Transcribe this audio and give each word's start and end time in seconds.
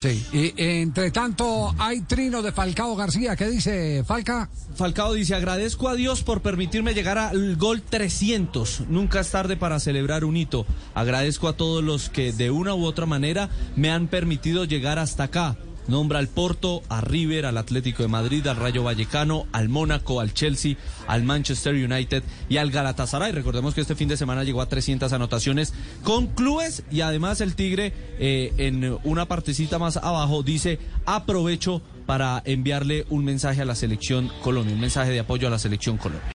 Sí, 0.00 0.24
y 0.32 0.54
entre 0.56 1.10
tanto 1.10 1.74
hay 1.76 2.02
trino 2.02 2.40
de 2.40 2.52
Falcao 2.52 2.94
García. 2.94 3.34
¿Qué 3.34 3.50
dice 3.50 4.04
Falca? 4.04 4.48
Falcao 4.76 5.12
dice, 5.12 5.34
agradezco 5.34 5.88
a 5.88 5.96
Dios 5.96 6.22
por 6.22 6.40
permitirme 6.40 6.94
llegar 6.94 7.18
al 7.18 7.56
gol 7.56 7.82
300. 7.82 8.82
Nunca 8.88 9.18
es 9.18 9.30
tarde 9.32 9.56
para 9.56 9.80
celebrar 9.80 10.24
un 10.24 10.36
hito. 10.36 10.66
Agradezco 10.94 11.48
a 11.48 11.56
todos 11.56 11.82
los 11.82 12.10
que 12.10 12.32
de 12.32 12.52
una 12.52 12.76
u 12.76 12.84
otra 12.84 13.06
manera 13.06 13.50
me 13.74 13.90
han 13.90 14.06
permitido 14.06 14.64
llegar 14.66 15.00
hasta 15.00 15.24
acá. 15.24 15.56
Nombra 15.88 16.18
al 16.18 16.28
Porto, 16.28 16.82
a 16.88 17.00
River, 17.00 17.46
al 17.46 17.58
Atlético 17.58 18.02
de 18.02 18.08
Madrid, 18.08 18.46
al 18.46 18.56
Rayo 18.56 18.84
Vallecano, 18.84 19.46
al 19.52 19.68
Mónaco, 19.68 20.20
al 20.20 20.34
Chelsea, 20.34 20.76
al 21.06 21.24
Manchester 21.24 21.74
United 21.74 22.22
y 22.48 22.58
al 22.58 22.70
Galatasaray. 22.70 23.32
Recordemos 23.32 23.74
que 23.74 23.80
este 23.80 23.94
fin 23.94 24.08
de 24.08 24.16
semana 24.16 24.44
llegó 24.44 24.60
a 24.60 24.68
300 24.68 25.12
anotaciones 25.12 25.74
con 26.04 26.28
clubes 26.28 26.84
y 26.90 27.00
además 27.00 27.40
el 27.40 27.54
Tigre 27.54 27.92
eh, 28.18 28.52
en 28.58 28.98
una 29.04 29.26
partecita 29.26 29.78
más 29.78 29.96
abajo 29.96 30.42
dice 30.42 30.78
aprovecho 31.06 31.82
para 32.06 32.42
enviarle 32.44 33.04
un 33.10 33.24
mensaje 33.24 33.60
a 33.60 33.64
la 33.64 33.74
selección 33.74 34.30
Colombia, 34.42 34.74
un 34.74 34.80
mensaje 34.80 35.10
de 35.10 35.20
apoyo 35.20 35.48
a 35.48 35.50
la 35.50 35.58
selección 35.58 35.96
Colombia. 35.98 36.26